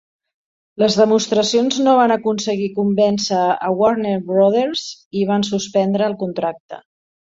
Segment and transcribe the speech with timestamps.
[0.83, 4.91] Les demostracions no van aconseguir convèncer a Warner Brothers
[5.25, 6.87] i van suspendre el contracte.